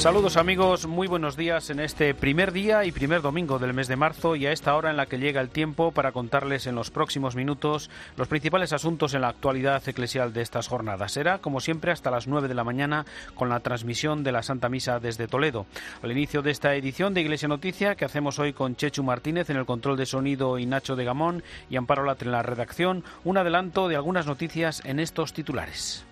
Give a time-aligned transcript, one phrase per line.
[0.00, 3.96] Saludos amigos, muy buenos días en este primer día y primer domingo del mes de
[3.96, 6.90] marzo y a esta hora en la que llega el tiempo para contarles en los
[6.90, 11.12] próximos minutos los principales asuntos en la actualidad eclesial de estas jornadas.
[11.12, 13.04] Será como siempre hasta las 9 de la mañana
[13.34, 15.66] con la transmisión de la Santa Misa desde Toledo.
[16.02, 19.58] Al inicio de esta edición de Iglesia Noticia que hacemos hoy con Chechu Martínez en
[19.58, 23.36] el control de sonido y Nacho de Gamón y Amparo Latre en la redacción, un
[23.36, 26.06] adelanto de algunas noticias en estos titulares.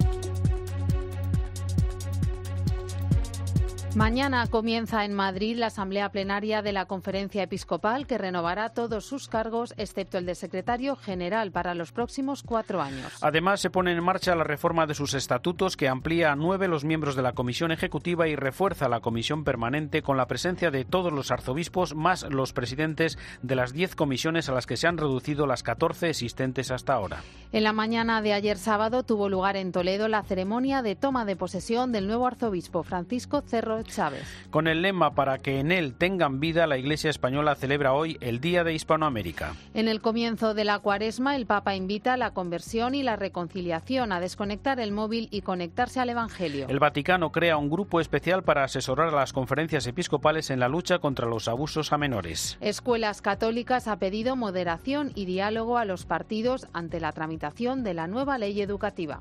[3.98, 9.26] Mañana comienza en Madrid la asamblea plenaria de la Conferencia Episcopal que renovará todos sus
[9.26, 13.12] cargos excepto el de secretario general para los próximos cuatro años.
[13.22, 16.84] Además, se pone en marcha la reforma de sus estatutos que amplía a nueve los
[16.84, 21.12] miembros de la Comisión Ejecutiva y refuerza la Comisión Permanente con la presencia de todos
[21.12, 25.48] los arzobispos más los presidentes de las diez comisiones a las que se han reducido
[25.48, 27.24] las catorce existentes hasta ahora.
[27.50, 31.34] En la mañana de ayer sábado tuvo lugar en Toledo la ceremonia de toma de
[31.34, 34.24] posesión del nuevo arzobispo Francisco Cerro Chávez.
[34.50, 38.40] Con el lema para que en él tengan vida, la Iglesia española celebra hoy el
[38.40, 39.54] Día de Hispanoamérica.
[39.74, 44.12] En el comienzo de la cuaresma, el Papa invita a la conversión y la reconciliación,
[44.12, 46.66] a desconectar el móvil y conectarse al Evangelio.
[46.68, 50.98] El Vaticano crea un grupo especial para asesorar a las conferencias episcopales en la lucha
[50.98, 52.56] contra los abusos a menores.
[52.60, 58.06] Escuelas Católicas ha pedido moderación y diálogo a los partidos ante la tramitación de la
[58.06, 59.20] nueva ley educativa.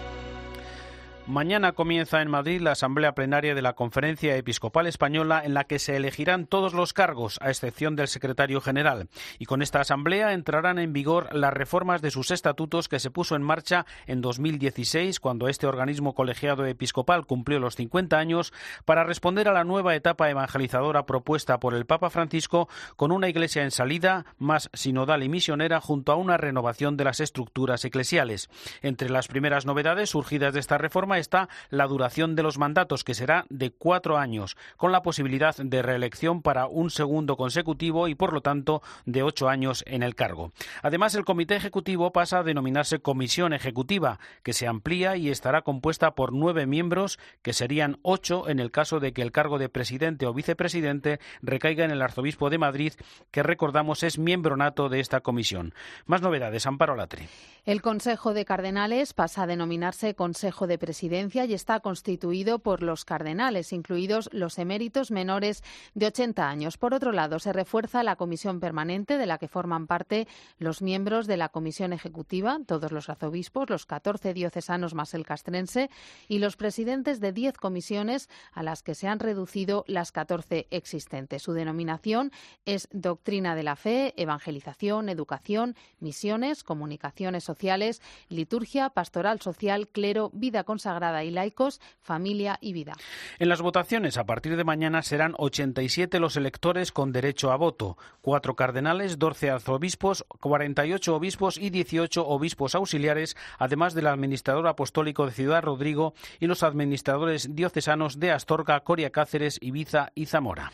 [1.27, 5.77] Mañana comienza en Madrid la asamblea plenaria de la Conferencia Episcopal Española en la que
[5.77, 9.07] se elegirán todos los cargos, a excepción del secretario general.
[9.37, 13.35] Y con esta asamblea entrarán en vigor las reformas de sus estatutos que se puso
[13.35, 18.51] en marcha en 2016, cuando este organismo colegiado episcopal cumplió los 50 años,
[18.83, 23.63] para responder a la nueva etapa evangelizadora propuesta por el Papa Francisco con una iglesia
[23.63, 28.49] en salida, más sinodal y misionera, junto a una renovación de las estructuras eclesiales.
[28.81, 33.13] Entre las primeras novedades surgidas de esta reforma está la duración de los mandatos, que
[33.13, 38.33] será de cuatro años, con la posibilidad de reelección para un segundo consecutivo y, por
[38.33, 40.51] lo tanto, de ocho años en el cargo.
[40.81, 46.11] Además, el Comité Ejecutivo pasa a denominarse Comisión Ejecutiva, que se amplía y estará compuesta
[46.11, 50.25] por nueve miembros, que serían ocho en el caso de que el cargo de presidente
[50.25, 52.93] o vicepresidente recaiga en el arzobispo de Madrid,
[53.31, 55.73] que recordamos es miembro nato de esta comisión.
[56.05, 57.27] Más novedades, Amparo Latre.
[57.65, 63.73] El Consejo de Cardenales pasa a denominarse Consejo de Y está constituido por los cardenales,
[63.73, 65.63] incluidos los eméritos menores
[65.95, 66.77] de 80 años.
[66.77, 70.27] Por otro lado, se refuerza la comisión permanente de la que forman parte
[70.59, 75.89] los miembros de la Comisión Ejecutiva, todos los arzobispos, los 14 diocesanos más el castrense
[76.27, 81.41] y los presidentes de 10 comisiones a las que se han reducido las 14 existentes.
[81.41, 82.31] Su denominación
[82.65, 90.63] es Doctrina de la Fe, Evangelización, Educación, Misiones, Comunicaciones sociales, liturgia, pastoral social, clero, vida
[90.63, 90.90] consagrada
[91.23, 92.93] y laicos, familia y vida.
[93.39, 97.97] En las votaciones a partir de mañana serán 87 los electores con derecho a voto,
[98.21, 105.31] cuatro cardenales, 12 arzobispos, 48 obispos y 18 obispos auxiliares, además del administrador apostólico de
[105.31, 110.71] Ciudad Rodrigo y los administradores diocesanos de Astorga, Coria Cáceres, Ibiza y Zamora.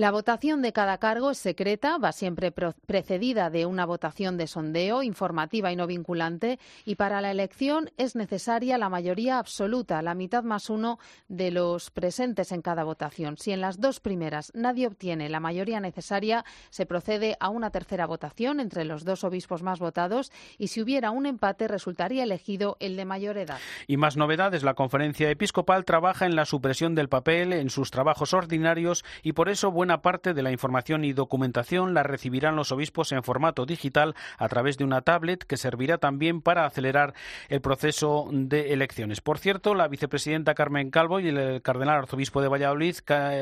[0.00, 5.02] La votación de cada cargo es secreta, va siempre precedida de una votación de sondeo,
[5.02, 10.42] informativa y no vinculante, y para la elección es necesaria la mayoría absoluta, la mitad
[10.42, 13.36] más uno de los presentes en cada votación.
[13.36, 18.06] Si en las dos primeras nadie obtiene la mayoría necesaria, se procede a una tercera
[18.06, 22.96] votación entre los dos obispos más votados y si hubiera un empate resultaría elegido el
[22.96, 23.58] de mayor edad.
[23.86, 28.32] Y más novedades, la conferencia episcopal trabaja en la supresión del papel en sus trabajos
[28.32, 33.22] ordinarios y por eso parte de la información y documentación la recibirán los obispos en
[33.22, 37.14] formato digital a través de una tablet que servirá también para acelerar
[37.48, 39.20] el proceso de elecciones.
[39.20, 42.96] Por cierto, la vicepresidenta Carmen Calvo y el cardenal arzobispo de Valladolid,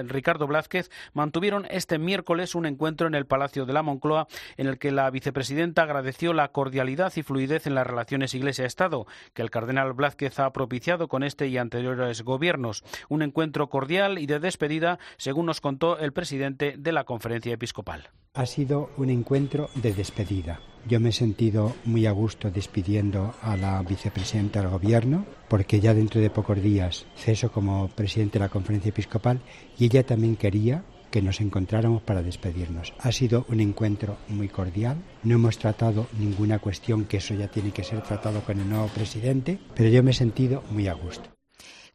[0.07, 4.79] Ricardo Blázquez, mantuvieron este miércoles un encuentro en el Palacio de la Moncloa en el
[4.79, 9.93] que la vicepresidenta agradeció la cordialidad y fluidez en las relaciones Iglesia-Estado que el cardenal
[9.93, 12.85] Blázquez ha propiciado con este y anteriores gobiernos.
[13.09, 18.09] Un encuentro cordial y de despedida, según nos contó el presidente de la conferencia episcopal.
[18.35, 20.61] Ha sido un encuentro de despedida.
[20.87, 25.93] Yo me he sentido muy a gusto despidiendo a la vicepresidenta del gobierno, porque ya
[25.93, 29.41] dentro de pocos días ceso como presidente de la conferencia episcopal
[29.79, 32.95] y ella también quería que nos encontráramos para despedirnos.
[33.01, 37.73] Ha sido un encuentro muy cordial, no hemos tratado ninguna cuestión que eso ya tiene
[37.73, 41.38] que ser tratado con el nuevo presidente, pero yo me he sentido muy a gusto.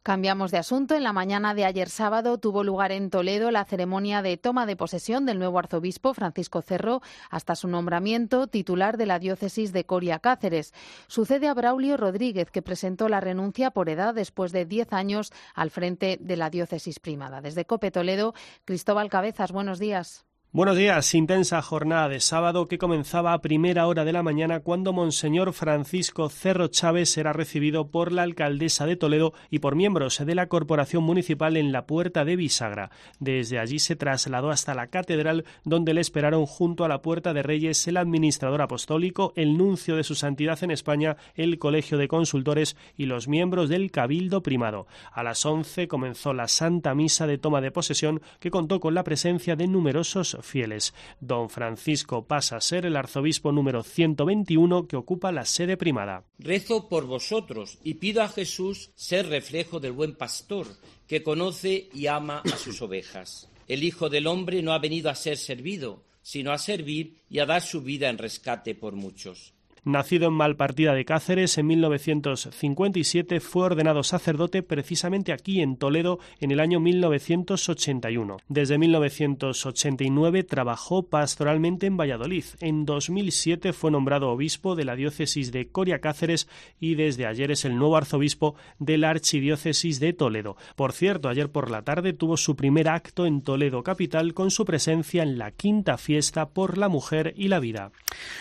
[0.04, 0.94] Cambiamos de asunto.
[0.96, 4.76] En la mañana de ayer sábado tuvo lugar en Toledo la ceremonia de toma de
[4.76, 10.18] posesión del nuevo arzobispo Francisco Cerro hasta su nombramiento titular de la diócesis de Coria
[10.18, 10.74] Cáceres.
[11.06, 15.70] Sucede a Braulio Rodríguez, que presentó la renuncia por edad después de diez años al
[15.70, 17.40] frente de la diócesis primada.
[17.40, 18.34] Desde Cope Toledo,
[18.66, 20.26] Cristóbal Cabezas, buenos días.
[20.54, 21.12] Buenos días.
[21.16, 26.28] Intensa jornada de sábado que comenzaba a primera hora de la mañana cuando Monseñor Francisco
[26.28, 31.02] Cerro Chávez será recibido por la alcaldesa de Toledo y por miembros de la Corporación
[31.02, 32.92] Municipal en la Puerta de Bisagra.
[33.18, 37.42] Desde allí se trasladó hasta la catedral donde le esperaron junto a la Puerta de
[37.42, 42.76] Reyes el administrador apostólico, el nuncio de su santidad en España, el Colegio de Consultores
[42.96, 44.86] y los miembros del Cabildo Primado.
[45.10, 49.02] A las once comenzó la Santa Misa de toma de posesión que contó con la
[49.02, 50.94] presencia de numerosos fieles.
[51.20, 56.24] Don Francisco pasa a ser el arzobispo número 121 que ocupa la sede primada.
[56.38, 60.66] Rezo por vosotros y pido a Jesús ser reflejo del buen pastor
[61.06, 63.48] que conoce y ama a sus ovejas.
[63.66, 67.46] El Hijo del Hombre no ha venido a ser servido, sino a servir y a
[67.46, 69.53] dar su vida en rescate por muchos.
[69.84, 76.50] Nacido en Malpartida de Cáceres en 1957, fue ordenado sacerdote precisamente aquí en Toledo en
[76.52, 78.38] el año 1981.
[78.48, 82.44] Desde 1989 trabajó pastoralmente en Valladolid.
[82.60, 86.48] En 2007 fue nombrado obispo de la diócesis de Coria Cáceres
[86.80, 90.56] y desde ayer es el nuevo arzobispo de la archidiócesis de Toledo.
[90.76, 94.64] Por cierto, ayer por la tarde tuvo su primer acto en Toledo capital con su
[94.64, 97.92] presencia en la quinta fiesta por la mujer y la vida.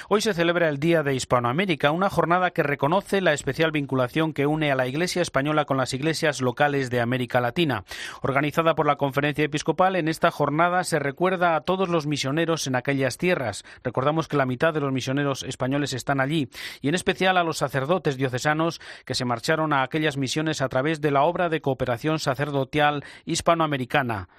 [0.08, 4.46] Hoy se celebra el Día de Hispanoamérica, una jornada que reconoce la especial vinculación que
[4.46, 7.86] une a la Iglesia española con las iglesias locales de América Latina.
[8.22, 12.76] Organizada por la Conferencia Episcopal, en esta jornada se recuerda a todos los misioneros en
[12.76, 13.64] aquellas tierras.
[13.84, 16.50] Recordamos que la mitad de los misioneros españoles están allí,
[16.82, 21.02] y en especial a los sacerdotes diocesanos que se marcharon a aquellas misiones a través
[21.02, 24.30] de la obra de cooperación sacerdotal hispanoamericana.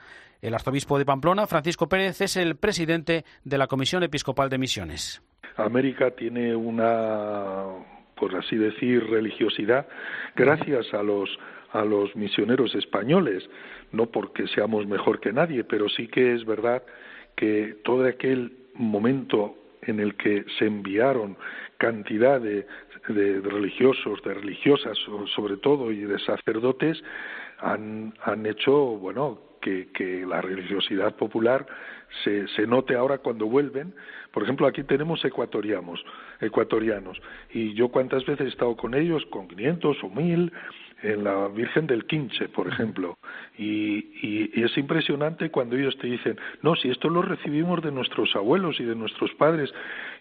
[0.41, 5.24] El arzobispo de Pamplona, Francisco Pérez, es el presidente de la Comisión Episcopal de Misiones.
[5.57, 7.65] América tiene una,
[8.15, 9.87] por así decir, religiosidad
[10.37, 11.29] gracias a los
[11.75, 13.43] a los misioneros españoles,
[13.91, 16.85] no porque seamos mejor que nadie, pero sí que es verdad
[17.35, 21.37] que todo aquel momento en el que se enviaron
[21.77, 22.65] cantidad de,
[23.09, 24.97] de, religiosos, de religiosas
[25.35, 27.03] sobre todo y de sacerdotes,
[27.59, 31.67] han, han hecho, bueno, que, que la religiosidad popular
[32.23, 33.95] se, se note ahora cuando vuelven.
[34.35, 36.05] Por ejemplo, aquí tenemos ecuatorianos,
[36.41, 37.23] ecuatorianos,
[37.53, 40.53] y yo cuántas veces he estado con ellos, con 500 o 1000,
[41.05, 43.19] en la Virgen del Quinche, por ejemplo.
[43.59, 48.35] Y, y, es impresionante cuando ellos te dicen, no, si esto lo recibimos de nuestros
[48.35, 49.71] abuelos y de nuestros padres,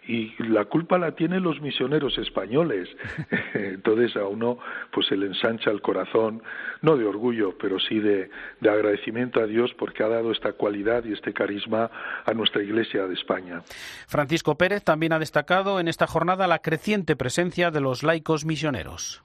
[0.06, 2.90] y la culpa la tienen los misioneros españoles.
[3.54, 4.60] Entonces a uno
[4.92, 6.44] pues se le ensancha el corazón,
[6.82, 11.06] no de orgullo, pero sí de, de agradecimiento a Dios porque ha dado esta cualidad
[11.06, 11.90] y este carisma
[12.26, 13.62] a nuestra Iglesia de España.
[14.08, 19.24] Francisco Pérez también ha destacado en esta jornada la creciente presencia de los laicos misioneros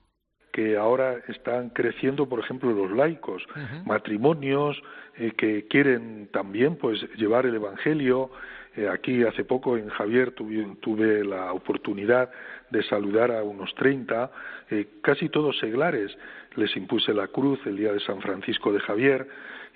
[0.59, 3.47] que ahora están creciendo, por ejemplo, los laicos,
[3.85, 4.77] matrimonios
[5.17, 8.33] eh, que quieren también pues llevar el evangelio.
[8.75, 12.33] Eh, aquí hace poco en Javier tuve, tuve, la oportunidad
[12.71, 14.33] de saludar a unos 30,
[14.71, 16.11] eh, casi todos seglares.
[16.57, 19.29] Les impuse la cruz el día de San Francisco de Javier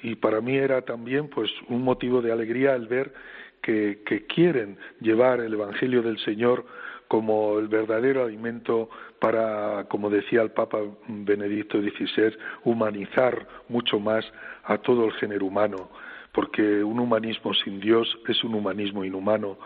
[0.02, 3.14] y para mí era también pues un motivo de alegría el ver
[3.62, 6.66] que, que quieren llevar el evangelio del Señor
[7.06, 8.88] como el verdadero alimento
[9.22, 14.24] para, como decía el Papa Benedicto XVI, humanizar mucho más
[14.64, 15.90] a todo el género humano,
[16.32, 19.58] porque un humanismo sin Dios es un humanismo inhumano.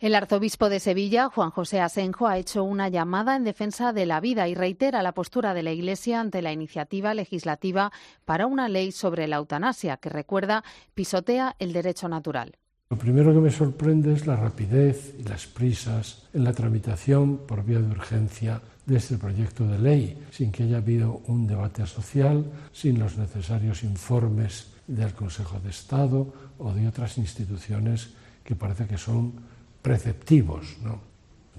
[0.00, 4.18] El arzobispo de Sevilla, Juan José Asenjo, ha hecho una llamada en defensa de la
[4.18, 7.92] vida y reitera la postura de la Iglesia ante la iniciativa legislativa
[8.24, 10.64] para una ley sobre la eutanasia, que recuerda
[10.96, 12.56] pisotea el derecho natural.
[12.92, 17.64] Lo primero que me sorprende es la rapidez y las prisas en la tramitación por
[17.64, 22.44] vía de urgencia de este proyecto de ley, sin que haya habido un debate social,
[22.70, 28.10] sin los necesarios informes del Consejo de Estado o de otras instituciones
[28.44, 29.32] que parece que son
[29.80, 30.76] preceptivos.
[30.82, 31.00] ¿no?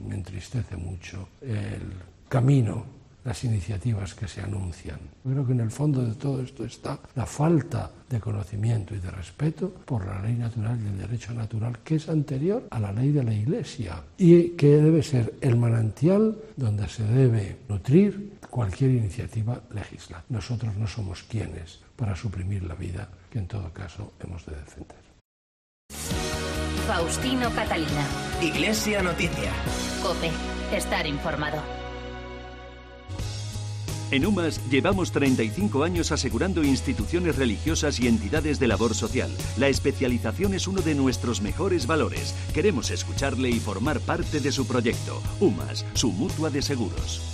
[0.08, 1.94] Me entristece mucho el
[2.30, 2.86] camino
[3.24, 5.00] las iniciativas que se anuncian.
[5.24, 9.12] Creo que en el fondo de todo esto está la falta de conocimiento y de
[9.12, 13.12] respeto por la ley natural y el derecho natural que es anterior a la ley
[13.12, 19.60] de la Iglesia y que debe ser el manantial donde se debe nutrir cualquier iniciativa
[19.74, 20.24] legisla.
[20.30, 25.04] Nosotros no somos quienes para suprimir la vida que en todo caso hemos de defender.
[26.88, 28.06] Faustino Catalina.
[28.42, 29.52] Iglesia Noticia.
[30.02, 30.30] Cope.
[30.76, 31.83] Estar informado.
[34.14, 39.32] En UMAS llevamos 35 años asegurando instituciones religiosas y entidades de labor social.
[39.58, 42.36] La especialización es uno de nuestros mejores valores.
[42.54, 45.20] Queremos escucharle y formar parte de su proyecto.
[45.40, 47.33] UMAS, su mutua de seguros.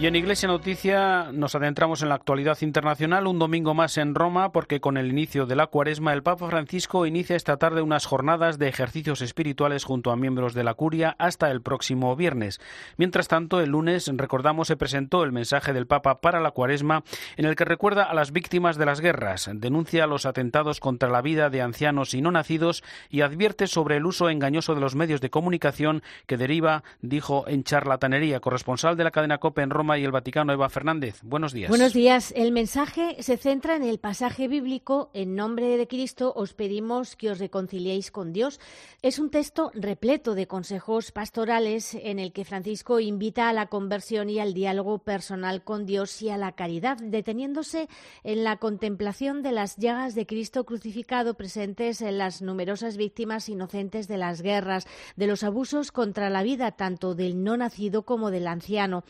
[0.00, 4.50] Y en Iglesia Noticia nos adentramos en la actualidad internacional un domingo más en Roma
[4.50, 8.58] porque con el inicio de la cuaresma el Papa Francisco inicia esta tarde unas jornadas
[8.58, 12.62] de ejercicios espirituales junto a miembros de la curia hasta el próximo viernes.
[12.96, 17.04] Mientras tanto, el lunes, recordamos, se presentó el mensaje del Papa para la cuaresma
[17.36, 21.20] en el que recuerda a las víctimas de las guerras, denuncia los atentados contra la
[21.20, 25.20] vida de ancianos y no nacidos y advierte sobre el uso engañoso de los medios
[25.20, 28.40] de comunicación que deriva, dijo, en charlatanería.
[28.40, 31.20] Corresponsal de la cadena COPE en Roma, y el Vaticano, Eva Fernández.
[31.22, 31.68] Buenos días.
[31.68, 32.32] Buenos días.
[32.36, 37.30] El mensaje se centra en el pasaje bíblico En nombre de Cristo os pedimos que
[37.30, 38.60] os reconciliéis con Dios.
[39.02, 44.30] Es un texto repleto de consejos pastorales en el que Francisco invita a la conversión
[44.30, 47.88] y al diálogo personal con Dios y a la caridad, deteniéndose
[48.24, 54.08] en la contemplación de las llagas de Cristo crucificado presentes en las numerosas víctimas inocentes
[54.08, 58.46] de las guerras, de los abusos contra la vida tanto del no nacido como del
[58.46, 59.04] anciano.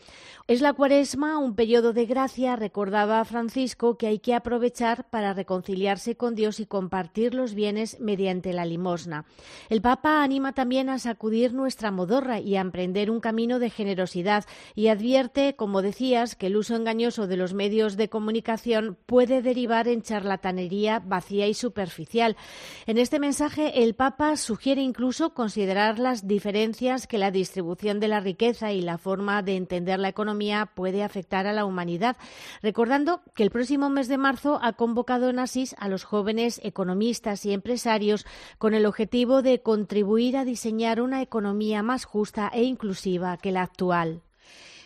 [0.47, 6.15] Es la cuaresma, un periodo de gracia, recordaba Francisco que hay que aprovechar para reconciliarse
[6.15, 9.25] con Dios y compartir los bienes mediante la limosna.
[9.69, 14.45] El Papa anima también a sacudir nuestra modorra y a emprender un camino de generosidad
[14.75, 19.87] y advierte, como decías, que el uso engañoso de los medios de comunicación puede derivar
[19.87, 22.37] en charlatanería vacía y superficial.
[22.85, 28.19] En este mensaje, el Papa sugiere incluso considerar las diferencias que la distribución de la
[28.19, 32.17] riqueza y la forma de entender la economía puede afectar a la humanidad,
[32.61, 37.45] recordando que el próximo mes de marzo ha convocado en Asís a los jóvenes economistas
[37.45, 38.25] y empresarios
[38.57, 43.63] con el objetivo de contribuir a diseñar una economía más justa e inclusiva que la
[43.63, 44.21] actual.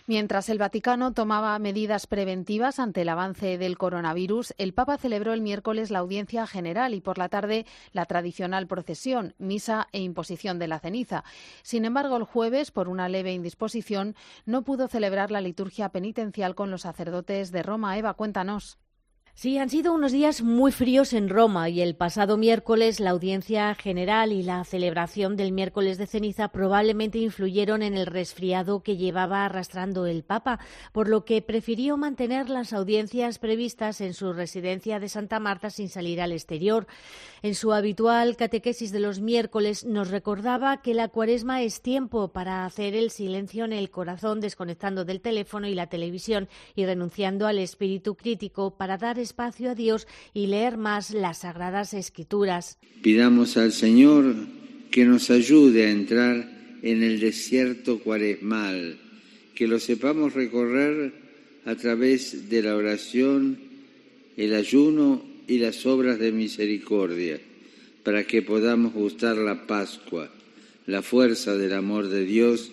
[0.07, 5.41] Mientras el Vaticano tomaba medidas preventivas ante el avance del coronavirus, el Papa celebró el
[5.41, 10.67] miércoles la audiencia general y por la tarde la tradicional procesión, misa e imposición de
[10.67, 11.23] la ceniza.
[11.63, 16.69] Sin embargo, el jueves, por una leve indisposición, no pudo celebrar la liturgia penitencial con
[16.69, 17.97] los sacerdotes de Roma.
[17.97, 18.77] Eva, cuéntanos.
[19.37, 23.75] Sí, han sido unos días muy fríos en Roma y el pasado miércoles la audiencia
[23.75, 29.43] general y la celebración del miércoles de ceniza probablemente influyeron en el resfriado que llevaba
[29.43, 30.61] arrastrando el Papa,
[30.93, 35.89] por lo que prefirió mantener las audiencias previstas en su residencia de Santa Marta sin
[35.89, 36.87] salir al exterior.
[37.41, 42.65] En su habitual catequesis de los miércoles nos recordaba que la cuaresma es tiempo para
[42.65, 47.59] hacer el silencio en el corazón, desconectando del teléfono y la televisión y renunciando al
[47.59, 52.77] espíritu crítico para dar espacio a Dios y leer más las Sagradas Escrituras.
[53.01, 54.35] Pidamos al Señor
[54.91, 56.49] que nos ayude a entrar
[56.81, 58.97] en el desierto cuaresmal,
[59.53, 61.13] que lo sepamos recorrer
[61.65, 63.57] a través de la oración,
[64.37, 67.39] el ayuno y las obras de misericordia,
[68.03, 70.29] para que podamos gustar la Pascua,
[70.85, 72.71] la fuerza del amor de Dios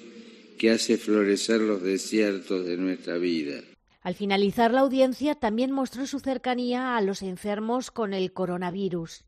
[0.59, 3.63] que hace florecer los desiertos de nuestra vida.
[4.03, 9.25] Al finalizar la audiencia también mostró su cercanía a los enfermos con el coronavirus.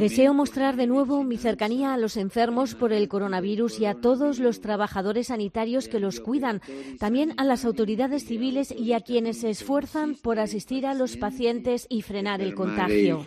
[0.00, 4.38] Deseo mostrar de nuevo mi cercanía a los enfermos por el coronavirus y a todos
[4.38, 6.62] los trabajadores sanitarios que los cuidan,
[6.98, 11.86] también a las autoridades civiles y a quienes se esfuerzan por asistir a los pacientes
[11.90, 13.22] y frenar el contagio.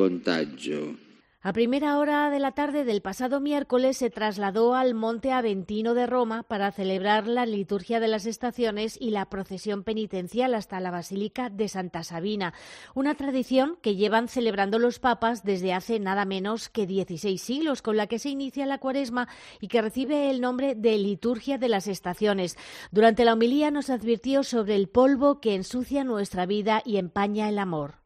[1.46, 6.08] A primera hora de la tarde del pasado miércoles se trasladó al Monte Aventino de
[6.08, 11.50] Roma para celebrar la liturgia de las estaciones y la procesión penitencial hasta la Basílica
[11.50, 12.54] de Santa Sabina,
[12.96, 17.98] una tradición que llevan celebrando los papas desde hace nada menos que 16 siglos, con
[17.98, 19.28] la que se inicia la cuaresma
[19.60, 22.56] y que recibe el nombre de liturgia de las estaciones.
[22.92, 27.60] Durante la homilía nos advirtió sobre el polvo que ensucia nuestra vida y empaña el
[27.60, 28.03] amor.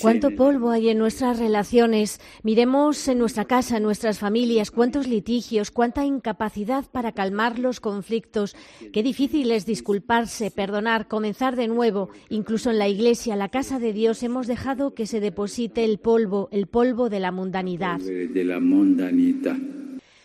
[0.00, 2.20] ¿Cuánto polvo hay en nuestras relaciones?
[2.42, 8.56] Miremos en nuestra casa, en nuestras familias, cuántos litigios, cuánta incapacidad para calmar los conflictos.
[8.92, 12.08] Qué difícil es disculparse, perdonar, comenzar de nuevo.
[12.30, 16.48] Incluso en la iglesia, la casa de Dios, hemos dejado que se deposite el polvo,
[16.50, 17.98] el polvo de la mundanidad.
[17.98, 19.58] De la mundanidad.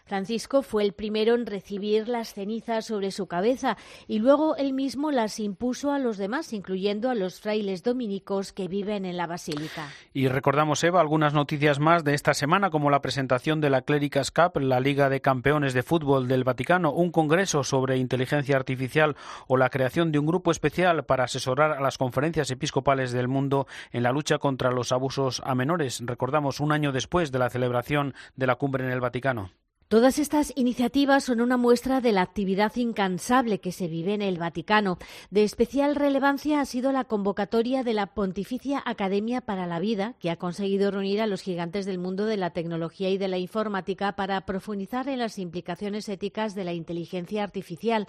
[0.06, 3.76] Francisco fue el primero en recibir las cenizas sobre su cabeza
[4.08, 8.68] y luego él mismo las impuso a los demás, incluyendo a los frailes dominicos que
[8.68, 9.90] viven en la basílica.
[10.14, 14.30] Y recordamos, Eva, algunas noticias más de esta semana, como la presentación de la Cléricas
[14.30, 19.16] Cup, la Liga de Campeones de Fútbol del Vaticano, un congreso sobre inteligencia artificial
[19.48, 23.66] o la creación de un grupo especial para asesorar a las conferencias episcopales del mundo
[23.92, 26.02] en la lucha contra los abusos a menores.
[26.06, 29.50] Recordamos, un año después de la celebración de la cumbre en el Vaticano.
[29.88, 34.40] Todas estas iniciativas son una muestra de la actividad incansable que se vive en el
[34.40, 34.98] Vaticano.
[35.30, 40.32] De especial relevancia ha sido la convocatoria de la Pontificia Academia para la Vida, que
[40.32, 44.16] ha conseguido reunir a los gigantes del mundo de la tecnología y de la informática
[44.16, 48.08] para profundizar en las implicaciones éticas de la inteligencia artificial.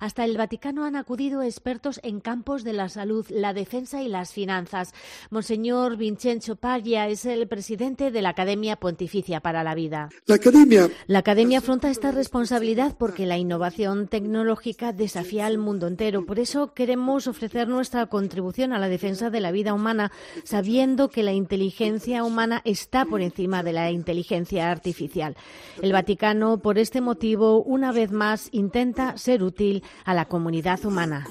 [0.00, 4.32] Hasta el Vaticano han acudido expertos en campos de la salud, la defensa y las
[4.32, 4.94] finanzas.
[5.28, 10.08] Monseñor Vincenzo Paglia es el presidente de la Academia Pontificia para la Vida.
[10.24, 16.24] La Academia la Academia afronta esta responsabilidad porque la innovación tecnológica desafía al mundo entero.
[16.24, 20.12] Por eso queremos ofrecer nuestra contribución a la defensa de la vida humana,
[20.44, 25.36] sabiendo que la inteligencia humana está por encima de la inteligencia artificial.
[25.82, 31.26] El Vaticano, por este motivo, una vez más intenta ser útil a la comunidad humana.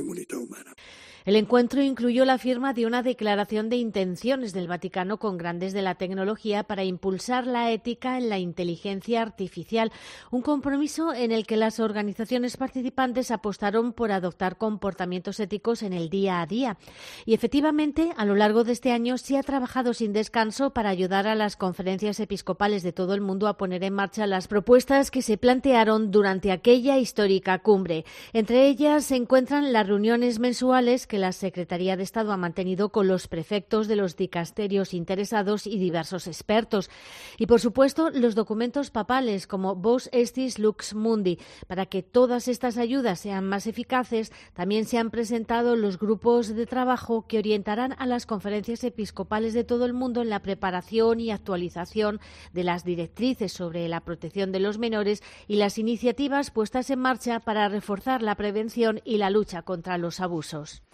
[1.28, 5.82] El encuentro incluyó la firma de una declaración de intenciones del Vaticano con grandes de
[5.82, 9.92] la tecnología para impulsar la ética en la inteligencia artificial,
[10.32, 16.10] un compromiso en el que las organizaciones participantes apostaron por adoptar comportamientos éticos en el
[16.10, 16.78] día a día.
[17.26, 21.28] Y efectivamente, a lo largo de este año se ha trabajado sin descanso para ayudar
[21.28, 25.22] a las conferencias episcopales de todo el mundo a poner en marcha las propuestas que
[25.22, 28.06] se plantearon durante aquella histórica cumbre.
[28.32, 33.08] Entre ellas se encuentran las reuniones mensuales que la Secretaría de Estado ha mantenido con
[33.08, 36.90] los prefectos de los dicasterios interesados y diversos expertos.
[37.38, 41.40] Y, por supuesto, los documentos papales como Vos Estis Lux Mundi.
[41.68, 46.66] Para que todas estas ayudas sean más eficaces, también se han presentado los grupos de
[46.66, 51.32] trabajo que orientarán a las conferencias episcopales de todo el mundo en la preparación y
[51.32, 52.20] actualización
[52.54, 57.40] de las directrices sobre la protección de los menores y las iniciativas puestas en marcha
[57.40, 60.87] para reforzar la prevención y la lucha contra los abusos.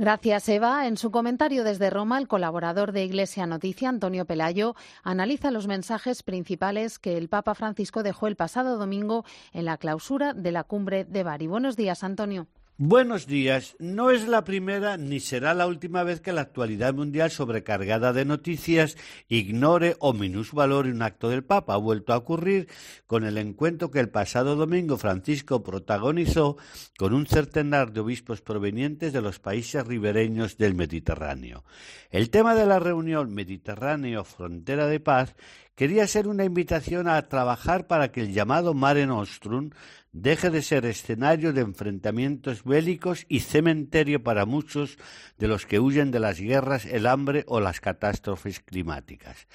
[0.00, 0.86] Gracias, Eva.
[0.86, 6.22] En su comentario desde Roma, el colaborador de Iglesia Noticia, Antonio Pelayo, analiza los mensajes
[6.22, 11.04] principales que el Papa Francisco dejó el pasado domingo en la clausura de la cumbre
[11.04, 11.48] de Bari.
[11.48, 12.46] Buenos días, Antonio.
[12.82, 13.76] Buenos días.
[13.78, 18.24] No es la primera ni será la última vez que la actualidad mundial sobrecargada de
[18.24, 18.96] noticias
[19.28, 21.74] ignore o minusvalore un acto del Papa.
[21.74, 22.68] Ha vuelto a ocurrir
[23.06, 26.56] con el encuentro que el pasado domingo Francisco protagonizó
[26.96, 31.64] con un centenar de obispos provenientes de los países ribereños del Mediterráneo.
[32.08, 35.36] El tema de la reunión Mediterráneo Frontera de Paz
[35.80, 39.70] quería ser una invitación a trabajar para que el llamado Mare Nostrum
[40.12, 44.98] deje de ser escenario de enfrentamientos bélicos y cementerio para muchos
[45.38, 49.46] de los que huyen de las guerras, el hambre o las catástrofes climáticas.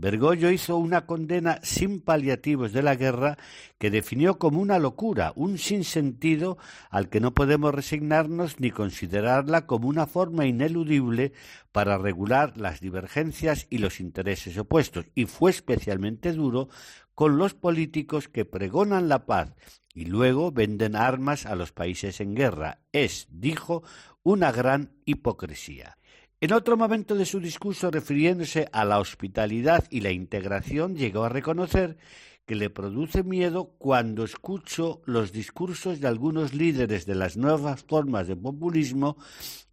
[0.00, 3.36] Bergoglio hizo una condena sin paliativos de la guerra
[3.78, 6.56] que definió como una locura, un sinsentido
[6.88, 11.34] al que no podemos resignarnos ni considerarla como una forma ineludible
[11.70, 16.70] para regular las divergencias y los intereses opuestos, y fue especialmente duro
[17.14, 19.54] con los políticos que pregonan la paz
[19.92, 22.78] y luego venden armas a los países en guerra.
[22.92, 23.82] Es, dijo,
[24.22, 25.98] una gran hipocresía.
[26.42, 31.28] En otro momento de su discurso, refiriéndose a la hospitalidad y la integración, llegó a
[31.28, 31.98] reconocer
[32.46, 38.26] que le produce miedo cuando escucho los discursos de algunos líderes de las nuevas formas
[38.26, 39.18] de populismo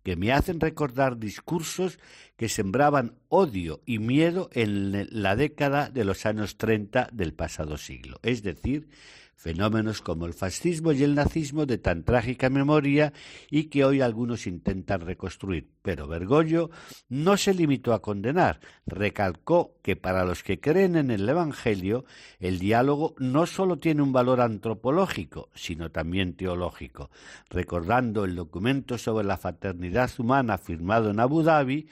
[0.03, 1.99] que me hacen recordar discursos
[2.35, 8.19] que sembraban odio y miedo en la década de los años 30 del pasado siglo.
[8.23, 8.89] Es decir,
[9.37, 13.13] fenómenos como el fascismo y el nazismo de tan trágica memoria
[13.51, 15.69] y que hoy algunos intentan reconstruir.
[15.83, 16.71] Pero Bergoglio
[17.07, 22.03] no se limitó a condenar, recalcó que para los que creen en el Evangelio,
[22.39, 27.11] el diálogo no solo tiene un valor antropológico, sino también teológico,
[27.49, 31.87] recordando el documento sobre la fraternidad humana firmado en Abu Dhabi,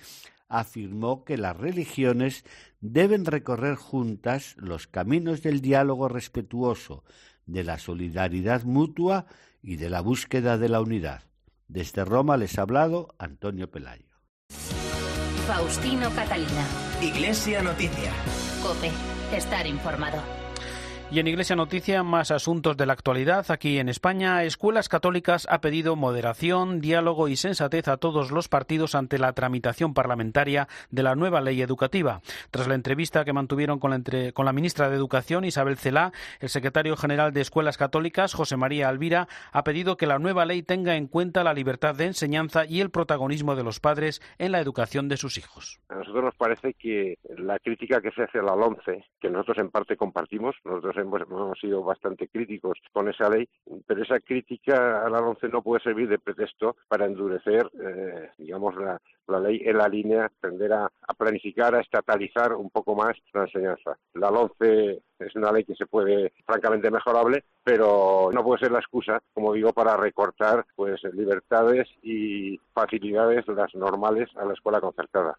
[0.47, 2.43] afirmó que las religiones
[2.81, 7.03] deben recorrer juntas los caminos del diálogo respetuoso,
[7.45, 9.25] de la solidaridad mutua
[9.61, 11.23] y de la búsqueda de la unidad.
[11.67, 14.15] Desde Roma les ha hablado Antonio Pelayo.
[15.47, 16.65] Faustino Catalina.
[17.01, 18.11] Iglesia Noticia.
[18.61, 18.91] Cope.
[19.35, 20.44] Estar informado.
[21.11, 23.45] Y en Iglesia Noticia, más asuntos de la actualidad.
[23.49, 28.95] Aquí en España, Escuelas Católicas ha pedido moderación, diálogo y sensatez a todos los partidos
[28.95, 32.21] ante la tramitación parlamentaria de la nueva ley educativa.
[32.49, 37.33] Tras la entrevista que mantuvieron con la, ministra de Educación, Isabel Celá, el secretario general
[37.33, 41.43] de Escuelas Católicas, José María Alvira, ha pedido que la nueva ley tenga en cuenta
[41.43, 45.37] la libertad de enseñanza y el protagonismo de los padres en la educación de sus
[45.37, 45.79] hijos.
[45.87, 49.59] A nosotros nos parece que la crítica que se hace a la LONCE, que nosotros
[49.59, 53.47] en parte compartimos, nosotros pues hemos, sido bastante críticos con esa ley,
[53.85, 58.75] pero esa crítica a la LONCE no puede servir de pretexto para endurecer, eh, digamos,
[58.75, 58.99] la,
[59.39, 63.97] ley en la línea, tender a, planificar, a estatalizar un poco más la enseñanza.
[64.13, 68.79] La LONCE es una ley que se puede, francamente, mejorable, pero no puede ser la
[68.79, 75.37] excusa, como digo, para recortar pues libertades y facilidades las normales a la escuela concertada.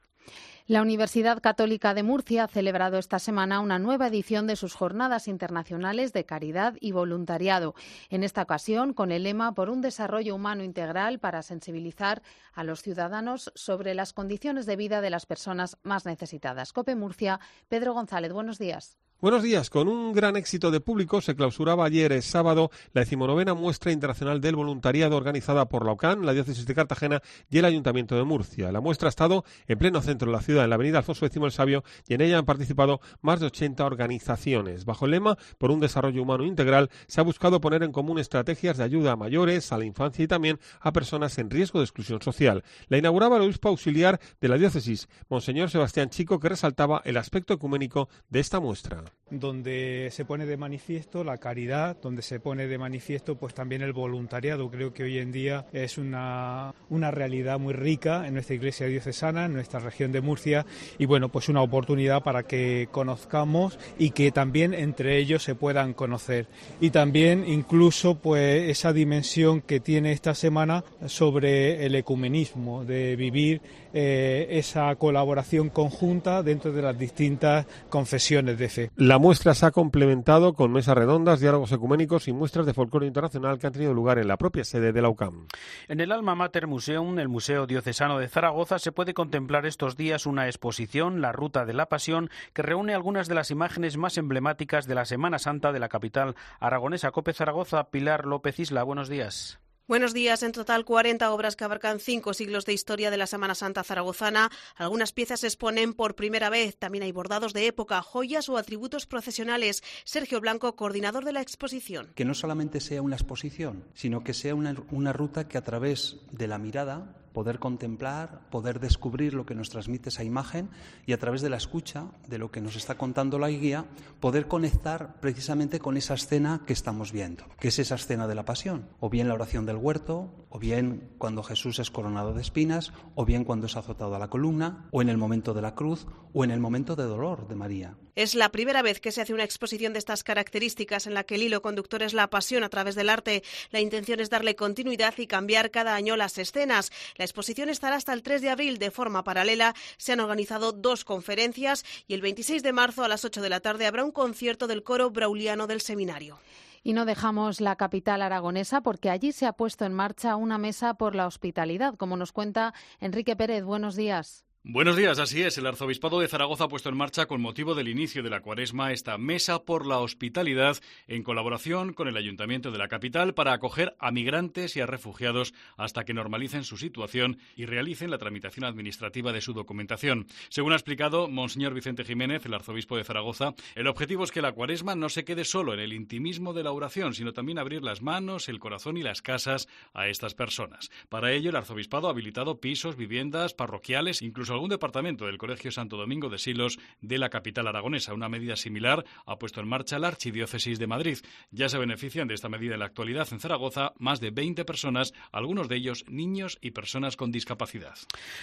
[0.68, 5.28] La Universidad Católica de Murcia ha celebrado esta semana una nueva edición de sus jornadas
[5.28, 7.76] internacionales de caridad y voluntariado.
[8.10, 12.20] En esta ocasión, con el lema por un desarrollo humano integral para sensibilizar
[12.52, 16.72] a los ciudadanos sobre las condiciones de vida de las personas más necesitadas.
[16.72, 18.98] Cope Murcia, Pedro González, buenos días.
[19.18, 19.70] Buenos días.
[19.70, 24.42] Con un gran éxito de público se clausuraba ayer es sábado la decimonovena muestra internacional
[24.42, 28.70] del voluntariado organizada por la OCAN, la diócesis de Cartagena y el Ayuntamiento de Murcia.
[28.70, 31.42] La muestra ha estado en pleno centro de la ciudad, en la avenida Alfonso X
[31.42, 34.84] el Sabio, y en ella han participado más de 80 organizaciones.
[34.84, 38.76] Bajo el lema por un desarrollo humano integral, se ha buscado poner en común estrategias
[38.76, 42.20] de ayuda a mayores, a la infancia y también a personas en riesgo de exclusión
[42.20, 42.64] social.
[42.88, 47.54] La inauguraba el obispo auxiliar de la diócesis, Monseñor Sebastián Chico, que resaltaba el aspecto
[47.54, 52.78] ecuménico de esta muestra donde se pone de manifiesto la caridad, donde se pone de
[52.78, 54.70] manifiesto pues también el voluntariado.
[54.70, 59.46] Creo que hoy en día es una, una realidad muy rica en nuestra iglesia diocesana,
[59.46, 60.64] en nuestra región de Murcia
[60.98, 65.92] y bueno, pues una oportunidad para que conozcamos y que también entre ellos se puedan
[65.92, 66.46] conocer.
[66.80, 73.60] Y también incluso pues esa dimensión que tiene esta semana sobre el ecumenismo, de vivir
[73.98, 78.90] eh, esa colaboración conjunta dentro de las distintas confesiones de fe.
[78.94, 83.58] La muestra se ha complementado con mesas redondas, diálogos ecuménicos y muestras de folclore internacional
[83.58, 85.46] que han tenido lugar en la propia sede de la UCAM.
[85.88, 90.26] En el Alma Mater Museum, el Museo Diocesano de Zaragoza, se puede contemplar estos días
[90.26, 94.86] una exposición, La Ruta de la Pasión, que reúne algunas de las imágenes más emblemáticas
[94.86, 97.12] de la Semana Santa de la capital aragonesa.
[97.12, 99.58] Cope Zaragoza, Pilar López Isla, buenos días.
[99.88, 100.42] Buenos días.
[100.42, 104.50] En total, 40 obras que abarcan cinco siglos de historia de la Semana Santa zaragozana.
[104.74, 106.76] Algunas piezas se exponen por primera vez.
[106.76, 109.84] También hay bordados de época, joyas o atributos procesionales.
[110.02, 112.08] Sergio Blanco, coordinador de la exposición.
[112.16, 116.16] Que no solamente sea una exposición, sino que sea una, una ruta que a través
[116.32, 120.70] de la mirada poder contemplar, poder descubrir lo que nos transmite esa imagen
[121.04, 123.84] y a través de la escucha de lo que nos está contando la guía,
[124.20, 128.46] poder conectar precisamente con esa escena que estamos viendo, que es esa escena de la
[128.46, 132.94] pasión, o bien la oración del huerto, o bien cuando Jesús es coronado de espinas,
[133.14, 136.06] o bien cuando es azotado a la columna, o en el momento de la cruz,
[136.32, 137.98] o en el momento de dolor de María.
[138.14, 141.34] Es la primera vez que se hace una exposición de estas características en la que
[141.34, 143.42] el hilo conductor es la pasión a través del arte.
[143.70, 146.90] La intención es darle continuidad y cambiar cada año las escenas.
[147.16, 149.74] La exposición estará hasta el 3 de abril de forma paralela.
[149.98, 153.60] Se han organizado dos conferencias y el 26 de marzo a las 8 de la
[153.60, 156.38] tarde habrá un concierto del coro brauliano del seminario.
[156.82, 160.94] Y no dejamos la capital aragonesa porque allí se ha puesto en marcha una mesa
[160.94, 163.64] por la hospitalidad, como nos cuenta Enrique Pérez.
[163.64, 164.46] Buenos días.
[164.68, 165.56] Buenos días, así es.
[165.58, 168.90] El Arzobispado de Zaragoza ha puesto en marcha con motivo del inicio de la cuaresma
[168.90, 173.94] esta Mesa por la Hospitalidad en colaboración con el Ayuntamiento de la capital para acoger
[174.00, 179.32] a migrantes y a refugiados hasta que normalicen su situación y realicen la tramitación administrativa
[179.32, 180.26] de su documentación.
[180.48, 184.50] Según ha explicado Monseñor Vicente Jiménez, el Arzobispo de Zaragoza, el objetivo es que la
[184.50, 188.02] cuaresma no se quede solo en el intimismo de la oración, sino también abrir las
[188.02, 190.90] manos, el corazón y las casas a estas personas.
[191.08, 195.96] Para ello, el Arzobispado ha habilitado pisos, viviendas parroquiales, incluso algún departamento del Colegio Santo
[195.96, 198.14] Domingo de Silos de la capital aragonesa.
[198.14, 201.18] Una medida similar ha puesto en marcha la Archidiócesis de Madrid.
[201.50, 205.12] Ya se benefician de esta medida en la actualidad en Zaragoza más de 20 personas,
[205.30, 207.94] algunos de ellos niños y personas con discapacidad.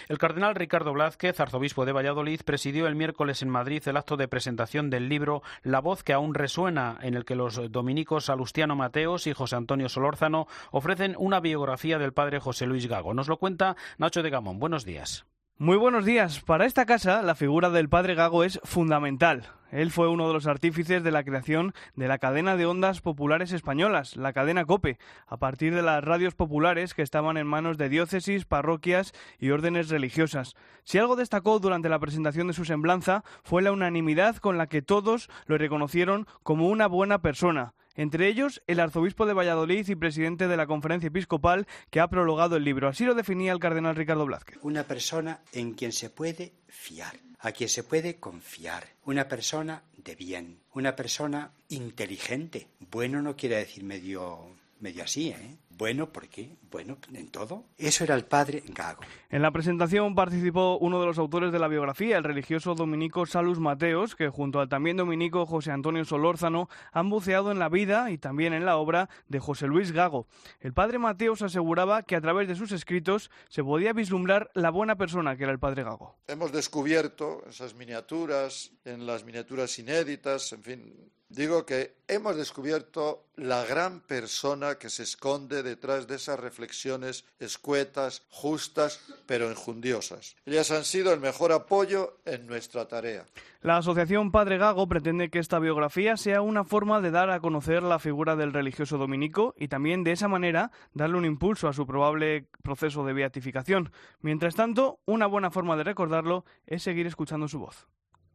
[0.07, 4.27] El cardenal Ricardo Blázquez, arzobispo de Valladolid, presidió el miércoles en Madrid el acto de
[4.27, 9.27] presentación del libro La voz que aún resuena, en el que los dominicos Salustiano Mateos
[9.27, 13.13] y José Antonio Solórzano ofrecen una biografía del padre José Luis Gago.
[13.13, 14.59] Nos lo cuenta Nacho de Gamón.
[14.59, 15.25] Buenos días.
[15.59, 16.41] Muy buenos días.
[16.41, 19.51] Para esta casa, la figura del padre Gago es fundamental.
[19.71, 23.51] Él fue uno de los artífices de la creación de la cadena de ondas populares
[23.51, 27.87] españolas, la cadena COPE, a partir de las radios populares que estaban en manos de
[27.87, 30.55] diócesis, parroquias y órdenes religiosas.
[30.85, 34.81] Si algo destacó durante la presentación de su semblanza fue la unanimidad con la que
[34.81, 40.47] todos lo reconocieron como una buena persona entre ellos el arzobispo de Valladolid y presidente
[40.47, 42.87] de la conferencia episcopal que ha prologado el libro.
[42.87, 44.57] Así lo definía el cardenal Ricardo Blázquez.
[44.61, 50.15] Una persona en quien se puede fiar, a quien se puede confiar, una persona de
[50.15, 52.67] bien, una persona inteligente.
[52.91, 55.57] Bueno no quiere decir medio medio así, ¿eh?
[55.77, 56.55] Bueno, ¿por qué?
[56.69, 57.65] Bueno, en todo.
[57.77, 59.01] Eso era el padre Gago.
[59.29, 63.59] En la presentación participó uno de los autores de la biografía, el religioso dominico Salus
[63.59, 68.17] Mateos, que junto al también dominico José Antonio Solórzano han buceado en la vida y
[68.17, 70.27] también en la obra de José Luis Gago.
[70.59, 74.95] El padre Mateos aseguraba que a través de sus escritos se podía vislumbrar la buena
[74.95, 76.15] persona que era el padre Gago.
[76.27, 83.65] Hemos descubierto esas miniaturas, en las miniaturas inéditas, en fin, Digo que hemos descubierto la
[83.65, 90.35] gran persona que se esconde detrás de esas reflexiones escuetas, justas, pero enjundiosas.
[90.45, 93.25] Ellas han sido el mejor apoyo en nuestra tarea.
[93.61, 97.81] La Asociación Padre Gago pretende que esta biografía sea una forma de dar a conocer
[97.81, 101.87] la figura del religioso dominico y también de esa manera darle un impulso a su
[101.87, 103.91] probable proceso de beatificación.
[104.21, 107.87] Mientras tanto, una buena forma de recordarlo es seguir escuchando su voz.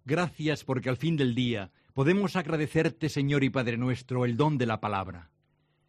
[0.04, 4.66] Gracias porque al fin del día podemos agradecerte, Señor y Padre nuestro, el don de
[4.66, 5.32] la palabra.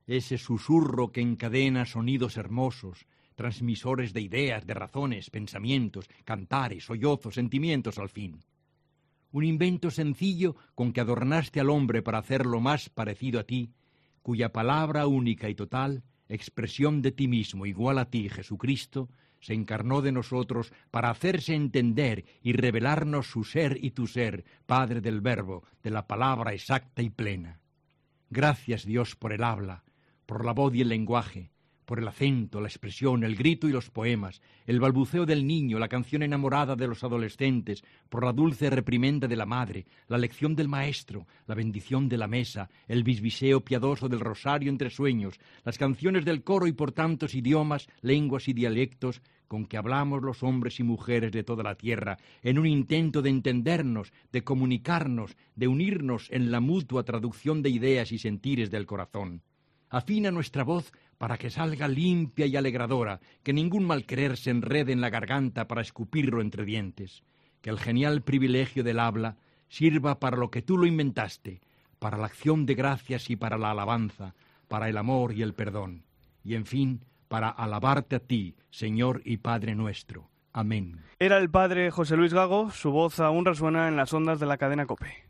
[0.07, 7.99] Ese susurro que encadena sonidos hermosos, transmisores de ideas, de razones, pensamientos, cantares, sollozos, sentimientos
[7.99, 8.39] al fin.
[9.31, 13.69] Un invento sencillo con que adornaste al hombre para hacerlo más parecido a ti,
[14.23, 20.01] cuya palabra única y total, expresión de ti mismo igual a ti, Jesucristo, se encarnó
[20.01, 25.63] de nosotros para hacerse entender y revelarnos su ser y tu ser, Padre del Verbo,
[25.83, 27.59] de la palabra exacta y plena.
[28.29, 29.83] Gracias Dios por el habla,
[30.25, 31.51] por la voz y el lenguaje,
[31.89, 35.87] por el acento, la expresión, el grito y los poemas, el balbuceo del niño, la
[35.87, 40.67] canción enamorada de los adolescentes, por la dulce reprimenda de la madre, la lección del
[40.67, 46.25] maestro, la bendición de la mesa, el bisbiseo piadoso del rosario entre sueños, las canciones
[46.25, 50.83] del coro y por tantos idiomas, lenguas y dialectos con que hablamos los hombres y
[50.83, 56.51] mujeres de toda la tierra, en un intento de entendernos, de comunicarnos, de unirnos en
[56.51, 59.41] la mutua traducción de ideas y sentires del corazón.
[59.89, 65.01] Afina nuestra voz para que salga limpia y alegradora, que ningún malquerer se enrede en
[65.01, 67.23] la garganta para escupirlo entre dientes,
[67.61, 71.61] que el genial privilegio del habla sirva para lo que tú lo inventaste,
[71.99, 74.35] para la acción de gracias y para la alabanza,
[74.67, 76.03] para el amor y el perdón,
[76.43, 80.29] y en fin, para alabarte a ti, Señor y Padre nuestro.
[80.51, 80.99] Amén.
[81.19, 84.57] Era el padre José Luis Gago, su voz aún resuena en las ondas de la
[84.57, 85.28] cadena Cope.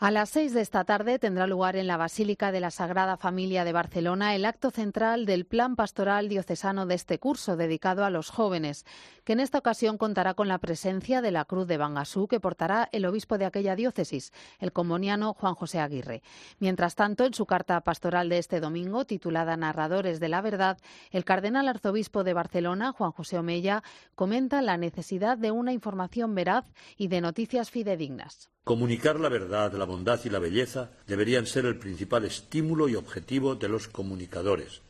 [0.00, 3.64] A las seis de esta tarde tendrá lugar en la Basílica de la Sagrada Familia
[3.64, 8.30] de Barcelona el acto central del Plan Pastoral Diocesano de este curso dedicado a los
[8.30, 8.86] jóvenes,
[9.24, 12.88] que en esta ocasión contará con la presencia de la Cruz de Bangasú que portará
[12.92, 16.22] el obispo de aquella diócesis, el comoniano Juan José Aguirre.
[16.60, 20.78] Mientras tanto, en su carta pastoral de este domingo, titulada Narradores de la Verdad,
[21.10, 23.82] el cardenal arzobispo de Barcelona, Juan José Omeya,
[24.14, 28.48] comenta la necesidad de una información veraz y de noticias fidedignas.
[28.68, 33.54] Comunicar la verdad, la bondad y la belleza deberían ser el principal estímulo y objetivo
[33.54, 34.82] de los comunicadores.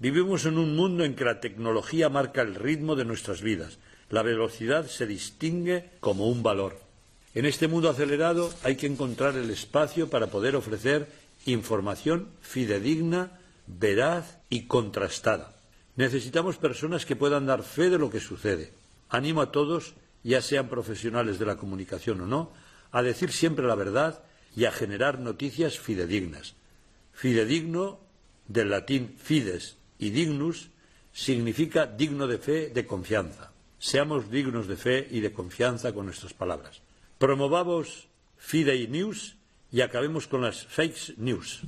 [0.00, 3.78] Vivimos en un mundo en que la tecnología marca el ritmo de nuestras vidas.
[4.10, 6.80] La velocidad se distingue como un valor.
[7.32, 11.06] En este mundo acelerado hay que encontrar el espacio para poder ofrecer
[11.46, 15.54] información fidedigna, veraz y contrastada.
[15.94, 18.72] Necesitamos personas que puedan dar fe de lo que sucede.
[19.10, 22.50] Animo a todos, ya sean profesionales de la comunicación o no,
[22.92, 24.22] a decir siempre la verdad
[24.54, 26.54] y a generar noticias fidedignas.
[27.12, 28.00] Fidedigno,
[28.46, 30.68] del latín fides y dignus,
[31.12, 33.52] significa digno de fe, de confianza.
[33.78, 36.82] Seamos dignos de fe y de confianza con nuestras palabras.
[37.18, 39.36] Promovamos Fidei News
[39.70, 41.62] y acabemos con las fake news.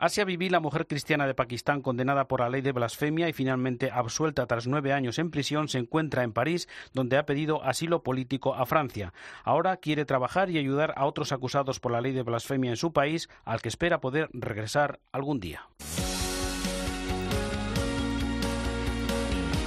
[0.00, 3.90] Asia Bibi, la mujer cristiana de Pakistán condenada por la ley de blasfemia y finalmente
[3.90, 8.54] absuelta tras nueve años en prisión, se encuentra en París, donde ha pedido asilo político
[8.54, 9.12] a Francia.
[9.42, 12.92] Ahora quiere trabajar y ayudar a otros acusados por la ley de blasfemia en su
[12.92, 15.68] país, al que espera poder regresar algún día.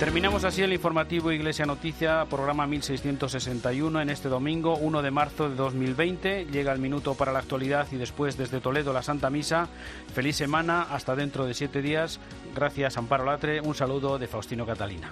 [0.02, 5.54] Terminamos así el informativo Iglesia Noticia, programa 1661 en este domingo 1 de marzo de
[5.54, 6.46] 2020.
[6.46, 9.68] Llega el minuto para la actualidad y después desde Toledo la Santa Misa.
[10.12, 12.20] Feliz semana, hasta dentro de siete días.
[12.56, 15.12] Gracias Amparo Latre, un saludo de Faustino Catalina.